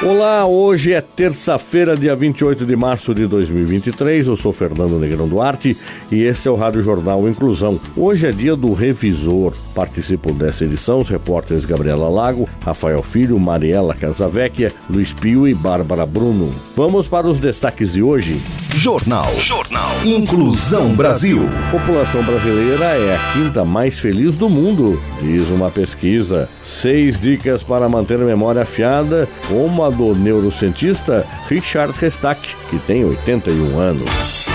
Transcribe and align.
Olá, 0.00 0.46
hoje 0.46 0.92
é 0.92 1.00
terça-feira, 1.00 1.96
dia 1.96 2.14
28 2.14 2.64
de 2.64 2.76
março 2.76 3.12
de 3.12 3.26
2023. 3.26 4.28
Eu 4.28 4.36
sou 4.36 4.52
Fernando 4.52 4.96
Negrão 4.96 5.26
Duarte 5.26 5.76
e 6.12 6.22
esse 6.22 6.46
é 6.46 6.50
o 6.50 6.54
Rádio 6.54 6.84
Jornal 6.84 7.28
Inclusão. 7.28 7.80
Hoje 7.96 8.28
é 8.28 8.30
dia 8.30 8.54
do 8.54 8.72
revisor. 8.72 9.54
Participam 9.74 10.32
dessa 10.34 10.64
edição 10.64 11.00
os 11.00 11.08
repórteres 11.08 11.64
Gabriela 11.64 12.08
Lago, 12.08 12.48
Rafael 12.64 13.02
Filho, 13.02 13.40
Mariela 13.40 13.92
Casavecchia, 13.92 14.72
Luiz 14.88 15.12
Pio 15.12 15.48
e 15.48 15.52
Bárbara 15.52 16.06
Bruno. 16.06 16.48
Vamos 16.76 17.08
para 17.08 17.26
os 17.26 17.38
destaques 17.38 17.92
de 17.92 18.00
hoje. 18.00 18.40
Jornal. 18.78 19.28
Jornal. 19.40 19.90
Inclusão 20.04 20.94
Brasil. 20.94 21.40
População 21.68 22.22
brasileira 22.22 22.84
é 22.84 23.16
a 23.16 23.32
quinta 23.32 23.64
mais 23.64 23.98
feliz 23.98 24.36
do 24.36 24.48
mundo, 24.48 25.02
diz 25.20 25.48
uma 25.48 25.68
pesquisa. 25.68 26.48
Seis 26.62 27.20
dicas 27.20 27.60
para 27.60 27.88
manter 27.88 28.14
a 28.14 28.24
memória 28.24 28.62
afiada, 28.62 29.28
como 29.48 29.84
a 29.84 29.90
do 29.90 30.14
neurocientista 30.14 31.26
Richard 31.48 31.92
Restack, 31.98 32.40
que 32.70 32.78
tem 32.78 33.04
81 33.04 33.80
anos. 33.80 34.46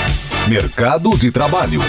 Mercado 0.47 1.17
de 1.17 1.29
trabalho. 1.29 1.81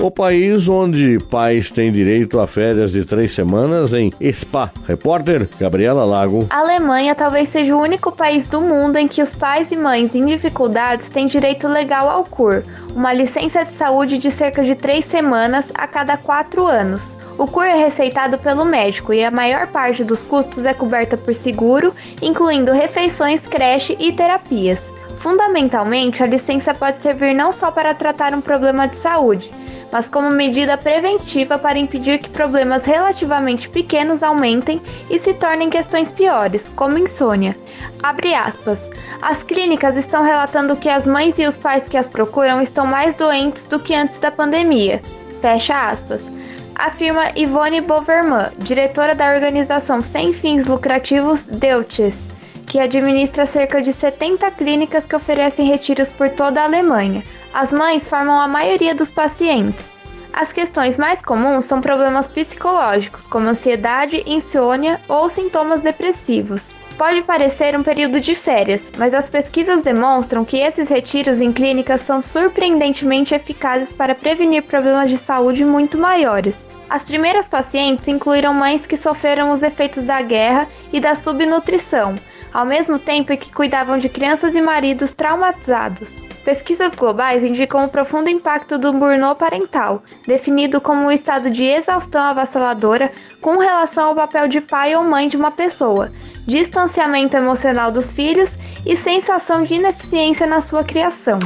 O 0.00 0.10
país 0.10 0.68
onde 0.68 1.18
pais 1.30 1.70
têm 1.70 1.92
direito 1.92 2.40
a 2.40 2.46
férias 2.46 2.90
de 2.90 3.04
três 3.04 3.32
semanas 3.32 3.92
em 3.92 4.12
Spa. 4.32 4.72
Repórter 4.86 5.48
Gabriela 5.60 6.04
Lago. 6.04 6.46
A 6.50 6.58
Alemanha 6.58 7.14
talvez 7.14 7.48
seja 7.48 7.76
o 7.76 7.80
único 7.80 8.10
país 8.10 8.46
do 8.46 8.60
mundo 8.60 8.96
em 8.96 9.06
que 9.06 9.22
os 9.22 9.34
pais 9.34 9.70
e 9.70 9.76
mães 9.76 10.16
em 10.16 10.26
dificuldades 10.26 11.08
têm 11.08 11.28
direito 11.28 11.68
legal 11.68 12.08
ao 12.08 12.24
CUR, 12.24 12.64
uma 12.96 13.12
licença 13.12 13.64
de 13.64 13.74
saúde 13.74 14.18
de 14.18 14.30
cerca 14.30 14.64
de 14.64 14.74
três 14.74 15.04
semanas 15.04 15.70
a 15.74 15.86
cada 15.86 16.16
quatro 16.16 16.66
anos. 16.66 17.16
O 17.38 17.46
CUR 17.46 17.64
é 17.64 17.76
receitado 17.76 18.38
pelo 18.38 18.64
médico 18.64 19.12
e 19.12 19.24
a 19.24 19.30
maior 19.30 19.68
parte 19.68 20.02
dos 20.02 20.24
custos 20.24 20.66
é 20.66 20.74
coberta 20.74 21.16
por 21.16 21.34
seguro, 21.34 21.94
incluindo 22.20 22.72
refeições, 22.72 23.46
creche 23.46 23.96
e 24.00 24.12
terapias. 24.12 24.92
Fundamentalmente, 25.16 26.20
a 26.20 26.26
licença 26.26 26.74
pode 26.74 27.00
servir 27.00 27.32
não 27.32 27.52
só 27.52 27.70
para 27.70 27.94
tratar 27.94 28.34
um 28.34 28.40
problema 28.40 28.88
de 28.88 28.96
saúde, 28.96 29.52
mas 29.92 30.08
como 30.08 30.30
medida 30.30 30.76
preventiva 30.78 31.58
para 31.58 31.78
impedir 31.78 32.18
que 32.18 32.30
problemas 32.30 32.86
relativamente 32.86 33.68
pequenos 33.68 34.22
aumentem 34.22 34.80
e 35.10 35.18
se 35.18 35.34
tornem 35.34 35.68
questões 35.68 36.10
piores, 36.10 36.72
como 36.74 36.98
insônia. 36.98 37.54
Abre 38.02 38.34
aspas. 38.34 38.90
As 39.20 39.42
clínicas 39.42 39.96
estão 39.96 40.24
relatando 40.24 40.76
que 40.76 40.88
as 40.88 41.06
mães 41.06 41.38
e 41.38 41.46
os 41.46 41.58
pais 41.58 41.86
que 41.86 41.96
as 41.98 42.08
procuram 42.08 42.62
estão 42.62 42.86
mais 42.86 43.14
doentes 43.14 43.66
do 43.66 43.78
que 43.78 43.94
antes 43.94 44.18
da 44.18 44.30
pandemia. 44.30 45.02
Fecha 45.40 45.90
aspas 45.90 46.32
afirma 46.74 47.30
Ivone 47.36 47.80
Boverman, 47.80 48.50
diretora 48.58 49.14
da 49.14 49.32
organização 49.32 50.02
sem 50.02 50.32
fins 50.32 50.66
lucrativos 50.66 51.46
Deutsches, 51.46 52.30
que 52.72 52.80
administra 52.80 53.44
cerca 53.44 53.82
de 53.82 53.92
70 53.92 54.50
clínicas 54.52 55.06
que 55.06 55.14
oferecem 55.14 55.68
retiros 55.68 56.10
por 56.10 56.30
toda 56.30 56.62
a 56.62 56.64
Alemanha. 56.64 57.22
As 57.52 57.70
mães 57.70 58.08
formam 58.08 58.40
a 58.40 58.48
maioria 58.48 58.94
dos 58.94 59.10
pacientes. 59.10 59.92
As 60.32 60.54
questões 60.54 60.96
mais 60.96 61.20
comuns 61.20 61.66
são 61.66 61.82
problemas 61.82 62.26
psicológicos, 62.28 63.26
como 63.26 63.46
ansiedade, 63.46 64.22
insônia 64.24 64.98
ou 65.06 65.28
sintomas 65.28 65.82
depressivos. 65.82 66.74
Pode 66.96 67.20
parecer 67.20 67.78
um 67.78 67.82
período 67.82 68.18
de 68.18 68.34
férias, 68.34 68.90
mas 68.96 69.12
as 69.12 69.28
pesquisas 69.28 69.82
demonstram 69.82 70.42
que 70.42 70.56
esses 70.56 70.88
retiros 70.88 71.42
em 71.42 71.52
clínicas 71.52 72.00
são 72.00 72.22
surpreendentemente 72.22 73.34
eficazes 73.34 73.92
para 73.92 74.14
prevenir 74.14 74.62
problemas 74.62 75.10
de 75.10 75.18
saúde 75.18 75.62
muito 75.62 75.98
maiores. 75.98 76.56
As 76.88 77.04
primeiras 77.04 77.48
pacientes 77.48 78.08
incluíram 78.08 78.54
mães 78.54 78.86
que 78.86 78.96
sofreram 78.96 79.50
os 79.50 79.62
efeitos 79.62 80.04
da 80.04 80.22
guerra 80.22 80.66
e 80.90 81.00
da 81.00 81.14
subnutrição, 81.14 82.16
ao 82.52 82.64
mesmo 82.64 82.98
tempo 82.98 83.36
que 83.36 83.52
cuidavam 83.52 83.98
de 83.98 84.08
crianças 84.08 84.54
e 84.54 84.60
maridos 84.60 85.12
traumatizados. 85.12 86.20
Pesquisas 86.44 86.94
globais 86.94 87.42
indicam 87.42 87.84
o 87.84 87.88
profundo 87.88 88.28
impacto 88.28 88.78
do 88.78 88.92
burnout 88.92 89.38
parental, 89.38 90.02
definido 90.26 90.80
como 90.80 91.06
um 91.06 91.10
estado 91.10 91.50
de 91.50 91.64
exaustão 91.64 92.22
avassaladora 92.22 93.12
com 93.40 93.58
relação 93.58 94.08
ao 94.08 94.14
papel 94.14 94.48
de 94.48 94.60
pai 94.60 94.94
ou 94.94 95.04
mãe 95.04 95.28
de 95.28 95.36
uma 95.36 95.50
pessoa, 95.50 96.12
distanciamento 96.46 97.36
emocional 97.36 97.90
dos 97.92 98.10
filhos 98.10 98.58
e 98.84 98.96
sensação 98.96 99.62
de 99.62 99.74
ineficiência 99.74 100.46
na 100.46 100.60
sua 100.60 100.84
criação. 100.84 101.38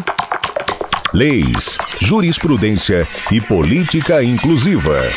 Leis, 1.13 1.79
jurisprudência 2.01 3.07
e 3.31 3.41
política 3.41 4.23
inclusiva. 4.23 5.11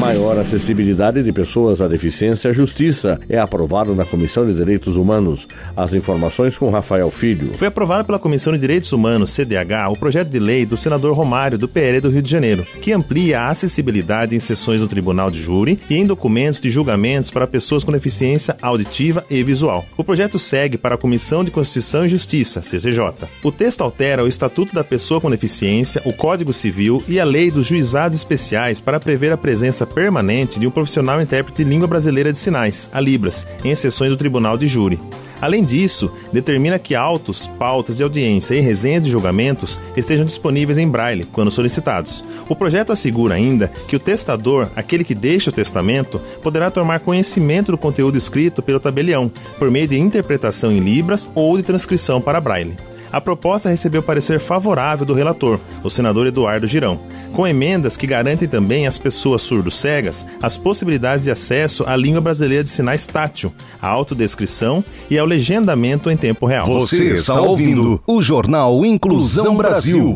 Maior 0.00 0.38
acessibilidade 0.38 1.22
de 1.22 1.30
pessoas 1.30 1.78
à 1.78 1.86
deficiência 1.86 2.50
à 2.50 2.54
justiça 2.54 3.20
é 3.28 3.38
aprovado 3.38 3.94
na 3.94 4.06
Comissão 4.06 4.46
de 4.46 4.54
Direitos 4.54 4.96
Humanos. 4.96 5.46
As 5.76 5.92
informações 5.92 6.56
com 6.56 6.70
Rafael 6.70 7.10
Filho. 7.10 7.52
Foi 7.58 7.68
aprovado 7.68 8.06
pela 8.06 8.18
Comissão 8.18 8.50
de 8.54 8.58
Direitos 8.58 8.94
Humanos, 8.94 9.30
CDH, 9.30 9.90
o 9.90 9.98
projeto 9.98 10.28
de 10.28 10.38
lei 10.38 10.64
do 10.64 10.78
senador 10.78 11.14
Romário, 11.14 11.58
do 11.58 11.68
PL 11.68 12.00
do 12.00 12.08
Rio 12.08 12.22
de 12.22 12.30
Janeiro, 12.30 12.66
que 12.80 12.94
amplia 12.94 13.42
a 13.42 13.48
acessibilidade 13.50 14.34
em 14.34 14.38
sessões 14.38 14.80
do 14.80 14.88
Tribunal 14.88 15.30
de 15.30 15.38
Júri 15.38 15.78
e 15.90 15.96
em 15.96 16.06
documentos 16.06 16.62
de 16.62 16.70
julgamentos 16.70 17.30
para 17.30 17.46
pessoas 17.46 17.84
com 17.84 17.92
deficiência 17.92 18.56
auditiva 18.62 19.22
e 19.28 19.42
visual. 19.42 19.84
O 19.98 20.02
projeto 20.02 20.38
segue 20.38 20.78
para 20.78 20.94
a 20.94 20.98
Comissão 20.98 21.44
de 21.44 21.50
Constituição 21.50 22.06
e 22.06 22.08
Justiça, 22.08 22.62
CCJ. 22.62 23.28
O 23.44 23.52
texto 23.52 23.82
altera 23.82 24.24
o 24.24 24.28
Estatuto 24.28 24.74
da 24.74 24.82
Pessoa 24.82 25.20
com 25.20 25.30
Deficiência, 25.30 26.00
o 26.06 26.12
Código 26.14 26.54
Civil 26.54 27.04
e 27.06 27.20
a 27.20 27.24
Lei 27.24 27.50
dos 27.50 27.66
Juizados 27.66 28.16
Especiais 28.16 28.80
para 28.80 28.98
prever 28.98 29.30
a 29.30 29.36
presença 29.36 29.89
permanente 29.94 30.58
de 30.58 30.66
um 30.66 30.70
profissional 30.70 31.20
intérprete 31.20 31.64
de 31.64 31.70
língua 31.70 31.88
brasileira 31.88 32.32
de 32.32 32.38
sinais, 32.38 32.88
a 32.92 33.00
Libras, 33.00 33.46
em 33.64 33.74
sessões 33.74 34.10
do 34.10 34.16
Tribunal 34.16 34.56
de 34.56 34.66
Júri. 34.66 34.98
Além 35.40 35.64
disso, 35.64 36.12
determina 36.32 36.78
que 36.78 36.94
autos, 36.94 37.46
pautas 37.46 37.96
de 37.96 38.02
audiência 38.02 38.54
e 38.54 38.60
resenhas 38.60 39.02
de 39.02 39.10
julgamentos 39.10 39.80
estejam 39.96 40.26
disponíveis 40.26 40.76
em 40.76 40.86
braille 40.86 41.24
quando 41.24 41.50
solicitados. 41.50 42.22
O 42.48 42.54
projeto 42.54 42.92
assegura 42.92 43.36
ainda 43.36 43.68
que 43.88 43.96
o 43.96 44.00
testador, 44.00 44.68
aquele 44.76 45.02
que 45.02 45.14
deixa 45.14 45.48
o 45.48 45.52
testamento, 45.52 46.20
poderá 46.42 46.70
tomar 46.70 47.00
conhecimento 47.00 47.72
do 47.72 47.78
conteúdo 47.78 48.18
escrito 48.18 48.62
pelo 48.62 48.80
tabelião, 48.80 49.32
por 49.58 49.70
meio 49.70 49.88
de 49.88 49.98
interpretação 49.98 50.70
em 50.70 50.80
libras 50.80 51.26
ou 51.34 51.56
de 51.56 51.62
transcrição 51.62 52.20
para 52.20 52.40
braille. 52.40 52.76
A 53.12 53.20
proposta 53.20 53.68
recebeu 53.68 54.02
parecer 54.02 54.38
favorável 54.38 55.04
do 55.04 55.14
relator, 55.14 55.58
o 55.82 55.90
senador 55.90 56.26
Eduardo 56.26 56.66
Girão, 56.66 57.00
com 57.32 57.46
emendas 57.46 57.96
que 57.96 58.06
garantem 58.06 58.48
também 58.48 58.86
às 58.86 58.98
pessoas 58.98 59.42
surdo-cegas 59.42 60.26
as 60.40 60.56
possibilidades 60.56 61.24
de 61.24 61.30
acesso 61.30 61.84
à 61.86 61.96
língua 61.96 62.20
brasileira 62.20 62.62
de 62.62 62.70
sinais 62.70 63.06
tátil, 63.06 63.52
à 63.82 63.88
autodescrição 63.88 64.84
e 65.10 65.18
ao 65.18 65.26
legendamento 65.26 66.10
em 66.10 66.16
tempo 66.16 66.46
real. 66.46 66.66
Você 66.66 67.12
está 67.12 67.40
ouvindo 67.40 68.00
o 68.06 68.22
Jornal 68.22 68.84
Inclusão 68.84 69.56
Brasil. 69.56 70.14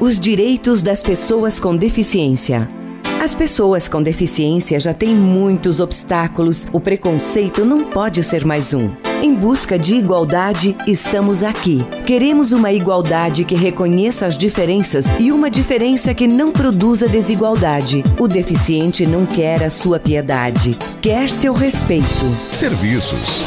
Os 0.00 0.20
direitos 0.20 0.82
das 0.82 1.02
pessoas 1.02 1.58
com 1.58 1.76
deficiência. 1.76 2.68
As 3.20 3.34
pessoas 3.34 3.88
com 3.88 4.00
deficiência 4.00 4.78
já 4.78 4.94
têm 4.94 5.12
muitos 5.16 5.80
obstáculos, 5.80 6.68
o 6.72 6.78
preconceito 6.78 7.64
não 7.64 7.84
pode 7.84 8.22
ser 8.22 8.44
mais 8.44 8.72
um. 8.72 9.07
Em 9.20 9.34
busca 9.34 9.76
de 9.76 9.94
igualdade, 9.94 10.76
estamos 10.86 11.42
aqui. 11.42 11.84
Queremos 12.06 12.52
uma 12.52 12.70
igualdade 12.70 13.44
que 13.44 13.56
reconheça 13.56 14.26
as 14.26 14.38
diferenças 14.38 15.06
e 15.18 15.32
uma 15.32 15.50
diferença 15.50 16.14
que 16.14 16.28
não 16.28 16.52
produza 16.52 17.08
desigualdade. 17.08 18.04
O 18.16 18.28
deficiente 18.28 19.04
não 19.04 19.26
quer 19.26 19.64
a 19.64 19.70
sua 19.70 19.98
piedade, 19.98 20.70
quer 21.02 21.30
seu 21.30 21.52
respeito. 21.52 22.26
Serviços. 22.52 23.44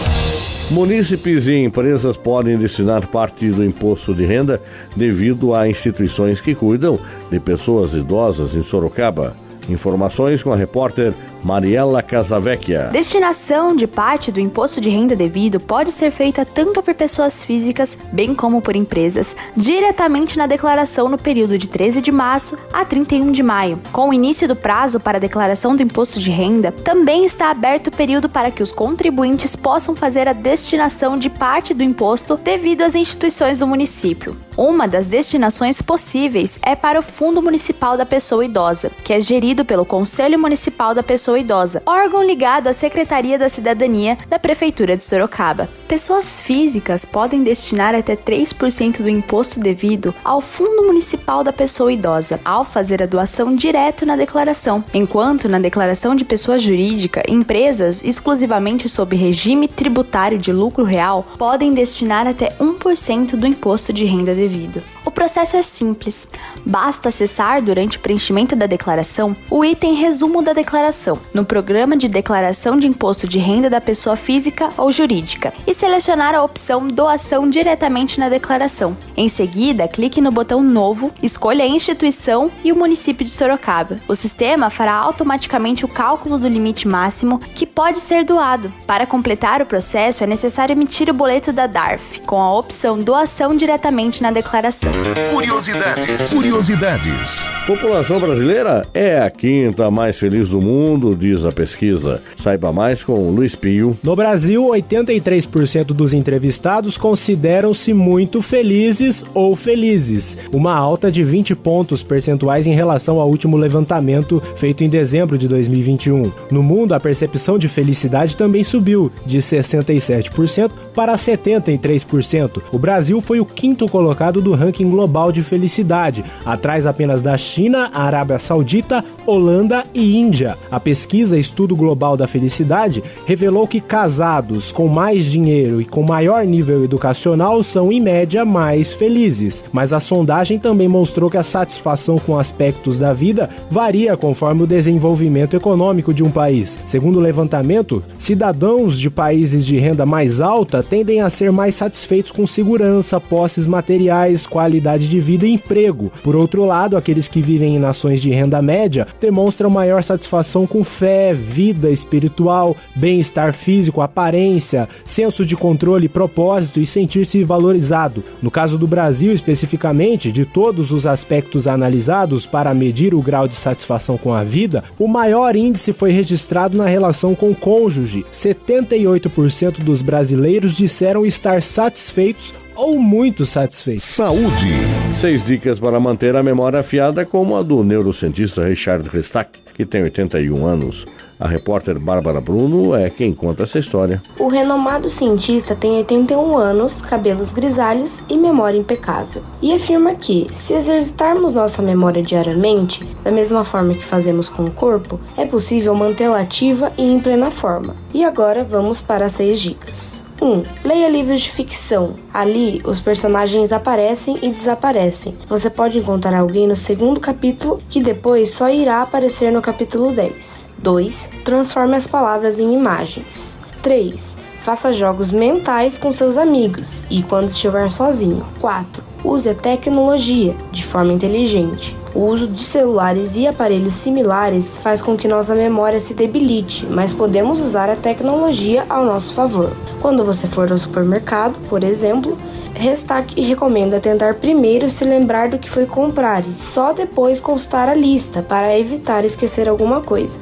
Munícipes 0.72 1.48
e 1.48 1.56
empresas 1.56 2.18
podem 2.18 2.58
destinar 2.58 3.08
parte 3.08 3.50
do 3.50 3.64
imposto 3.64 4.14
de 4.14 4.26
renda 4.26 4.62
devido 4.94 5.56
a 5.56 5.70
instituições 5.70 6.42
que 6.42 6.54
cuidam 6.54 7.00
de 7.32 7.40
pessoas 7.40 7.94
idosas 7.94 8.56
em 8.56 8.62
Sorocaba. 8.62 9.38
Informações 9.70 10.44
com 10.44 10.52
a 10.52 10.56
repórter 10.56 11.14
Mariela 11.44 12.02
Casavecchia. 12.02 12.90
Destinação 12.92 13.76
de 13.76 13.88
parte 13.88 14.32
do 14.32 14.40
imposto 14.40 14.80
de 14.80 14.90
renda 14.90 15.16
devido 15.16 15.60
pode 15.60 15.92
ser 15.92 16.12
feita 16.12 16.46
tanto 16.46 16.82
por 16.82 16.94
pessoas 16.94 17.44
físicas, 17.44 17.98
bem 18.12 18.36
como 18.36 18.62
por 18.62 18.76
empresas, 18.76 19.36
diretamente 19.56 20.38
na 20.38 20.48
declaração 20.48 21.10
no 21.10 21.18
período 21.18 21.58
de 21.58 21.68
13 21.68 22.02
de 22.02 22.12
março 22.12 22.58
a 22.72 22.86
31 22.86 23.32
de 23.32 23.44
maio. 23.44 23.80
Com 23.92 24.10
o 24.10 24.14
início 24.14 24.48
do 24.48 24.56
prazo 24.56 25.00
para 25.00 25.18
a 25.18 25.22
declaração 25.22 25.76
do 25.76 25.84
imposto 25.84 26.20
de 26.20 26.30
renda, 26.30 26.72
também 26.72 27.26
está 27.26 27.50
aberto 27.50 27.88
o 27.88 27.92
período 27.92 28.30
para 28.30 28.52
que 28.52 28.64
os 28.64 28.72
contribuintes 28.72 29.56
possam 29.56 29.96
fazer 29.96 30.28
a 30.28 30.34
destinação 30.34 31.18
de 31.18 31.30
parte 31.30 31.74
do 31.74 31.84
imposto 31.84 32.38
devido 32.38 32.82
às 32.82 32.96
instituições 32.96 33.60
do 33.60 33.68
município. 33.68 34.38
Uma 34.58 34.88
das 34.88 35.06
destinações 35.06 35.82
possíveis 35.82 36.60
é 36.62 36.76
para 36.76 37.00
o 37.00 37.04
Fundo 37.04 37.42
Municipal 37.42 37.98
da 37.98 38.06
Pessoa 38.06 38.46
Idosa, 38.46 38.92
que 39.04 39.14
é 39.14 39.20
gerido 39.22 39.66
pelo 39.66 39.86
Conselho 39.86 40.38
Municipal 40.38 40.94
da 40.94 41.02
Pessoa 41.02 41.31
Idosa, 41.38 41.82
órgão 41.86 42.24
ligado 42.24 42.68
à 42.68 42.74
Secretaria 42.74 43.38
da 43.38 43.50
Cidadania 43.50 44.18
da 44.28 44.40
Prefeitura 44.40 44.98
de 44.98 45.04
Sorocaba. 45.04 45.70
Pessoas 45.88 46.42
físicas 46.42 47.06
podem 47.06 47.44
destinar 47.44 47.94
até 47.94 48.16
3% 48.16 49.02
do 49.02 49.10
imposto 49.10 49.60
devido 49.60 50.14
ao 50.24 50.42
Fundo 50.42 50.84
Municipal 50.84 51.44
da 51.44 51.52
Pessoa 51.52 51.92
Idosa 51.92 52.40
ao 52.46 52.64
fazer 52.64 53.02
a 53.04 53.06
doação 53.06 53.56
direto 53.56 54.06
na 54.06 54.16
declaração, 54.16 54.84
enquanto 54.94 55.50
na 55.50 55.60
declaração 55.60 56.16
de 56.16 56.26
pessoa 56.26 56.58
jurídica, 56.58 57.24
empresas 57.28 58.04
exclusivamente 58.04 58.88
sob 58.88 59.16
regime 59.16 59.68
tributário 59.68 60.38
de 60.38 60.52
lucro 60.52 60.84
real 60.84 61.26
podem 61.38 61.74
destinar 61.74 62.28
até 62.28 62.50
1% 62.60 63.36
do 63.36 63.48
imposto 63.48 63.92
de 63.92 64.06
renda 64.06 64.34
devido. 64.34 64.82
O 65.04 65.12
processo 65.12 65.56
é 65.56 65.64
simples. 65.64 66.28
Basta 66.66 67.10
acessar 67.10 67.62
durante 67.62 67.98
o 67.98 68.00
preenchimento 68.00 68.56
da 68.56 68.66
declaração 68.66 69.36
o 69.50 69.66
item 69.66 69.94
resumo 69.96 70.42
da 70.42 70.54
declaração 70.54 71.20
no 71.34 71.44
programa 71.44 71.98
de 71.98 72.08
declaração 72.08 72.78
de 72.78 72.88
imposto 72.88 73.28
de 73.28 73.40
renda 73.40 73.70
da 73.70 73.82
pessoa 73.82 74.16
física 74.16 74.70
ou 74.78 74.92
jurídica 74.92 75.54
e 75.66 75.74
selecionar 75.74 76.36
a 76.36 76.44
opção 76.44 76.88
doação 76.88 77.50
diretamente 77.50 78.20
na 78.20 78.30
declaração. 78.30 78.96
Em 79.18 79.28
seguida, 79.28 79.88
clique 79.88 80.22
no 80.22 80.32
botão 80.32 80.62
novo, 80.62 81.12
escolha 81.22 81.64
a 81.64 81.68
instituição 81.68 82.52
e 82.64 82.72
o 82.72 82.76
município 82.76 83.26
de 83.26 83.32
Sorocaba. 83.32 84.00
O 84.08 84.16
sistema 84.16 84.70
fará 84.70 84.94
automaticamente 84.94 85.84
o 85.86 85.88
cálculo 85.88 86.38
do 86.38 86.48
limite 86.48 86.88
máximo 86.88 87.40
que 87.56 87.66
pode 87.66 88.00
ser 88.00 88.24
doado. 88.24 88.72
Para 88.86 89.08
completar 89.08 89.62
o 89.62 89.66
processo 89.66 90.24
é 90.24 90.28
necessário 90.28 90.74
emitir 90.74 91.10
o 91.10 91.14
boleto 91.14 91.52
da 91.52 91.66
DARF 91.66 92.22
com 92.22 92.40
a 92.40 92.54
opção 92.58 93.00
doação 93.00 93.56
diretamente 93.56 94.22
na 94.22 94.32
declaração. 94.32 94.91
Curiosidades. 95.32 96.34
Curiosidades. 96.34 97.50
População 97.68 98.20
brasileira 98.20 98.86
é 98.94 99.22
a 99.22 99.30
quinta 99.30 99.90
mais 99.92 100.18
feliz 100.18 100.50
do 100.50 100.60
mundo, 100.60 101.16
diz 101.16 101.46
a 101.46 101.52
pesquisa. 101.52 102.22
Saiba 102.36 102.74
mais 102.74 103.04
com 103.04 103.14
o 103.14 103.32
Luiz 103.32 103.56
Pio. 103.56 103.98
No 104.04 104.16
Brasil, 104.16 104.68
83% 104.68 105.86
dos 105.86 106.14
entrevistados 106.14 106.98
consideram-se 106.98 107.94
muito 107.94 108.42
felizes 108.42 109.24
ou 109.34 109.56
felizes, 109.56 110.38
uma 110.52 110.74
alta 110.74 111.12
de 111.12 111.24
20 111.24 111.56
pontos 111.56 112.02
percentuais 112.02 112.66
em 112.66 112.74
relação 112.74 113.20
ao 113.20 113.30
último 113.30 113.58
levantamento 113.58 114.42
feito 114.56 114.84
em 114.84 114.90
dezembro 114.90 115.38
de 115.38 115.48
2021. 115.48 116.32
No 116.50 116.64
mundo, 116.64 116.94
a 116.94 117.00
percepção 117.00 117.58
de 117.58 117.68
felicidade 117.68 118.36
também 118.36 118.64
subiu, 118.64 119.12
de 119.26 119.38
67% 119.38 120.72
para 120.94 121.16
73%. 121.16 122.62
O 122.72 122.80
Brasil 122.80 123.22
foi 123.22 123.40
o 123.40 123.46
quinto 123.46 123.88
colocado 123.88 124.42
do 124.42 124.54
ranking 124.54 124.81
global 124.90 125.32
de 125.32 125.44
felicidade, 125.44 126.24
atrás 126.46 126.86
apenas 126.86 127.22
da 127.22 127.38
China, 127.38 127.90
Arábia 127.94 128.40
Saudita, 128.40 129.04
Holanda 129.26 129.84
e 129.94 130.18
Índia. 130.18 130.58
A 130.70 130.80
pesquisa 130.80 131.38
Estudo 131.38 131.76
Global 131.76 132.18
da 132.18 132.28
Felicidade 132.28 133.04
revelou 133.26 133.68
que 133.68 133.80
casados 133.80 134.72
com 134.72 134.88
mais 134.88 135.26
dinheiro 135.26 135.82
e 135.82 135.86
com 135.86 136.02
maior 136.02 136.46
nível 136.46 136.84
educacional 136.84 137.64
são, 137.64 137.92
em 137.92 138.02
média, 138.02 138.44
mais 138.44 138.92
felizes. 138.92 139.64
Mas 139.72 139.94
a 139.94 140.00
sondagem 140.00 140.58
também 140.58 140.88
mostrou 140.88 141.30
que 141.30 141.38
a 141.38 141.44
satisfação 141.44 142.18
com 142.18 142.38
aspectos 142.38 142.98
da 142.98 143.14
vida 143.14 143.50
varia 143.70 144.18
conforme 144.18 144.64
o 144.64 144.68
desenvolvimento 144.68 145.56
econômico 145.56 146.14
de 146.14 146.24
um 146.24 146.32
país. 146.32 146.80
Segundo 146.86 147.18
o 147.18 147.22
levantamento, 147.22 148.04
cidadãos 148.18 149.00
de 149.00 149.10
países 149.10 149.66
de 149.66 149.78
renda 149.78 150.06
mais 150.06 150.42
alta 150.42 150.84
tendem 150.84 151.22
a 151.22 151.30
ser 151.30 151.52
mais 151.52 151.76
satisfeitos 151.76 152.32
com 152.32 152.48
segurança, 152.48 153.20
posses 153.20 153.66
materiais, 153.68 154.48
qualidade 154.48 154.71
de 154.80 155.20
vida 155.20 155.46
e 155.46 155.54
emprego. 155.54 156.12
Por 156.24 156.36
outro 156.36 156.66
lado, 156.66 156.96
aqueles 156.96 157.28
que 157.28 157.42
vivem 157.42 157.76
em 157.76 157.80
nações 157.80 158.22
de 158.22 158.30
renda 158.30 158.62
média 158.62 159.08
demonstram 159.20 159.70
maior 159.70 160.04
satisfação 160.04 160.66
com 160.66 160.84
fé, 160.84 161.34
vida 161.34 161.90
espiritual, 161.90 162.76
bem-estar 162.96 163.54
físico, 163.54 164.02
aparência, 164.02 164.88
senso 165.04 165.46
de 165.46 165.56
controle, 165.56 166.08
propósito 166.08 166.80
e 166.80 166.86
sentir-se 166.86 167.44
valorizado. 167.44 168.24
No 168.42 168.52
caso 168.52 168.78
do 168.78 168.88
Brasil, 168.88 169.34
especificamente, 169.34 170.32
de 170.32 170.46
todos 170.46 170.92
os 170.92 171.06
aspectos 171.06 171.68
analisados 171.68 172.46
para 172.46 172.74
medir 172.74 173.14
o 173.14 173.22
grau 173.22 173.48
de 173.48 173.56
satisfação 173.56 174.18
com 174.18 174.34
a 174.34 174.44
vida, 174.44 174.84
o 175.00 175.08
maior 175.08 175.56
índice 175.56 175.94
foi 175.94 176.12
registrado 176.12 176.78
na 176.78 176.86
relação 176.86 177.36
com 177.36 177.52
o 177.52 177.56
cônjuge. 177.56 178.26
78% 178.32 179.80
dos 179.80 180.02
brasileiros 180.02 180.76
disseram 180.76 181.26
estar 181.26 181.62
satisfeitos 181.62 182.54
ou 182.82 182.98
muito 183.00 183.46
satisfeitos. 183.46 184.04
Saúde. 184.04 184.72
Seis 185.20 185.46
dicas 185.46 185.80
para 185.80 186.00
manter 186.00 186.36
a 186.36 186.42
memória 186.42 186.80
afiada, 186.80 187.24
como 187.24 187.56
a 187.56 187.62
do 187.62 187.84
neurocientista 187.84 188.66
Richard 188.66 189.08
Restack, 189.08 189.60
que 189.76 189.86
tem 189.86 190.02
81 190.02 190.66
anos. 190.66 191.06
A 191.40 191.48
repórter 191.48 192.00
Bárbara 192.00 192.42
Bruno 192.42 192.96
é 192.96 193.10
quem 193.10 193.34
conta 193.34 193.64
essa 193.64 193.78
história. 193.78 194.22
O 194.38 194.48
renomado 194.48 195.10
cientista 195.10 195.76
tem 195.76 195.98
81 195.98 196.58
anos, 196.58 197.02
cabelos 197.04 197.52
grisalhos 197.52 198.20
e 198.28 198.36
memória 198.36 198.78
impecável. 198.78 199.44
E 199.62 199.74
afirma 199.74 200.16
que, 200.16 200.48
se 200.52 200.74
exercitarmos 200.74 201.54
nossa 201.54 201.84
memória 201.84 202.22
diariamente, 202.24 203.04
da 203.24 203.32
mesma 203.32 203.64
forma 203.64 203.94
que 203.94 204.06
fazemos 204.06 204.50
com 204.50 204.66
o 204.66 204.72
corpo, 204.72 205.20
é 205.38 205.46
possível 205.46 205.94
mantê-la 205.94 206.42
ativa 206.42 206.92
e 206.98 207.12
em 207.12 207.20
plena 207.20 207.52
forma. 207.52 207.96
E 208.14 208.24
agora 208.24 208.64
vamos 208.64 209.02
para 209.02 209.26
as 209.26 209.34
seis 209.34 209.60
dicas. 209.60 210.21
1. 210.42 210.46
Um, 210.46 210.64
leia 210.84 211.08
livros 211.08 211.42
de 211.42 211.52
ficção. 211.52 212.16
Ali, 212.34 212.82
os 212.84 213.00
personagens 213.00 213.72
aparecem 213.72 214.40
e 214.42 214.50
desaparecem. 214.50 215.38
Você 215.48 215.70
pode 215.70 216.00
encontrar 216.00 216.40
alguém 216.40 216.68
no 216.68 216.76
segundo 216.76 217.20
capítulo 217.20 217.82
que 217.90 218.02
depois 218.02 218.50
só 218.50 218.70
irá 218.70 219.04
aparecer 219.04 219.52
no 219.52 219.62
capítulo 219.62 220.12
10. 220.12 220.70
2. 220.80 221.30
Transforme 221.46 221.96
as 221.96 222.08
palavras 222.08 222.60
em 222.60 222.74
imagens. 222.74 223.56
3. 223.84 224.36
Faça 224.62 224.92
jogos 224.92 225.32
mentais 225.32 225.98
com 225.98 226.12
seus 226.12 226.38
amigos 226.38 227.04
e 227.10 227.22
quando 227.24 227.50
estiver 227.50 227.90
sozinho. 227.92 228.46
4. 228.60 229.04
Use 229.24 229.48
a 229.50 229.54
tecnologia 229.54 230.56
de 230.72 230.84
forma 230.84 231.14
inteligente. 231.14 232.01
O 232.14 232.26
uso 232.26 232.48
de 232.48 232.62
celulares 232.62 233.38
e 233.38 233.48
aparelhos 233.48 233.94
similares 233.94 234.78
faz 234.78 235.02
com 235.02 235.16
que 235.16 235.28
nossa 235.28 235.56
memória 235.56 236.00
se 236.00 236.14
debilite, 236.14 236.86
mas 236.86 237.14
podemos 237.14 237.62
usar 237.62 237.90
a 237.90 237.96
tecnologia 237.96 238.86
ao 238.90 239.06
nosso 239.06 239.34
favor. 239.34 239.72
Quando 240.02 240.26
você 240.26 240.48
for 240.48 240.72
ao 240.72 240.78
supermercado, 240.78 241.58
por 241.70 241.84
exemplo, 241.84 242.38
Restaque 242.74 243.42
recomenda 243.42 244.00
tentar 244.00 244.36
primeiro 244.36 244.90
se 244.90 245.04
lembrar 245.04 245.50
do 245.50 245.60
que 245.60 245.70
foi 245.70 245.86
comprar 245.86 246.48
e 246.48 246.54
só 246.54 246.94
depois 246.94 247.40
consultar 247.40 247.88
a 247.88 247.94
lista 247.94 248.42
para 248.42 248.78
evitar 248.78 249.26
esquecer 249.26 249.70
alguma 249.70 250.02
coisa. 250.02 250.40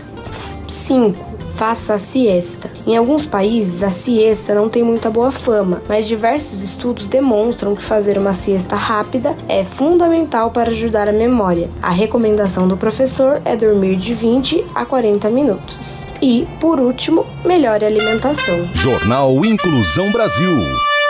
5 0.67 1.28
faça 1.59 1.95
a 1.95 1.99
siesta. 1.99 2.71
Em 2.87 2.95
alguns 2.95 3.25
países, 3.25 3.83
a 3.83 3.91
siesta 3.91 4.55
não 4.55 4.69
tem 4.69 4.81
muita 4.81 5.09
boa 5.09 5.29
fama, 5.29 5.81
mas 5.89 6.07
diversos 6.07 6.61
estudos 6.61 7.05
demonstram 7.05 7.75
que 7.75 7.83
fazer 7.83 8.17
uma 8.17 8.31
siesta 8.31 8.77
rápida 8.77 9.35
é 9.49 9.65
fundamental 9.65 10.51
para 10.51 10.69
ajudar 10.69 11.09
a 11.09 11.11
memória. 11.11 11.69
A 11.83 11.89
recomendação 11.89 12.65
do 12.65 12.77
professor 12.77 13.41
é 13.43 13.57
dormir 13.57 13.97
de 13.97 14.13
20 14.13 14.67
a 14.73 14.85
40 14.85 15.29
minutos. 15.29 16.05
E, 16.21 16.47
por 16.61 16.79
último, 16.79 17.25
melhore 17.43 17.83
a 17.83 17.89
alimentação. 17.89 18.65
Jornal 18.73 19.35
Inclusão 19.43 20.09
Brasil. 20.13 20.55